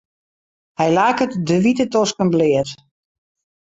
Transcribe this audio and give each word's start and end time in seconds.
Hy 0.79 0.87
laket 0.95 1.33
de 1.47 1.57
wite 1.63 1.85
tosken 1.93 2.29
bleat. 2.33 2.69